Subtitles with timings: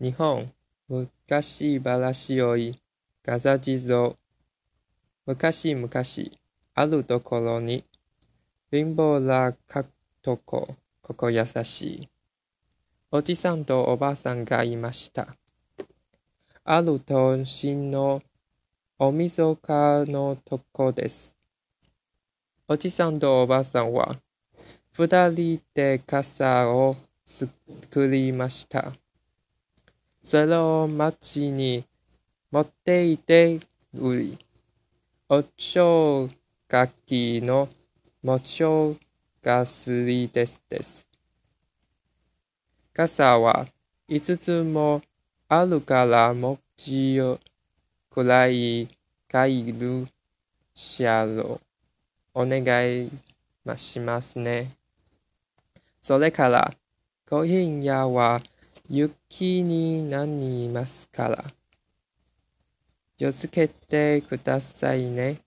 [0.00, 0.52] 日本
[0.88, 2.74] 昔話よい
[3.24, 4.16] ガザ地蔵
[5.24, 5.88] 昔々
[6.74, 7.84] あるところに
[8.72, 9.84] 貧乏なか
[10.20, 12.08] とこここ優しい。
[13.12, 15.36] おじさんとおばあさんがいました。
[16.64, 18.20] ある年の
[18.98, 21.38] おみそかのとこです。
[22.66, 24.16] おじさんとおばあさんは
[24.90, 28.92] 二人で傘を作りました。
[30.24, 31.84] それを町に
[32.50, 33.60] 持っていて
[33.94, 34.38] 売り、
[35.28, 36.30] お正
[36.66, 37.68] 月の
[38.22, 38.96] も正
[39.42, 41.06] 月ですです。
[42.94, 43.66] 傘は
[44.08, 45.02] 五つも
[45.46, 47.38] あるから持ちよ
[48.10, 48.88] くらい
[49.28, 50.06] 買える
[50.74, 51.60] しゃろ
[52.34, 52.40] う。
[52.40, 52.62] お願
[52.98, 53.10] い
[53.76, 54.70] しますね。
[56.00, 56.72] それから、
[57.28, 57.46] 今
[57.82, 58.40] 夜は
[58.88, 61.44] 雪になりますから、
[63.16, 65.43] 気をつけてくださいね。